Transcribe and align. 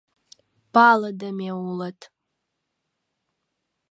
Палыдыме 0.73 1.49
улыт. 1.67 1.99